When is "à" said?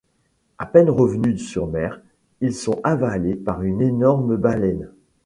0.57-0.65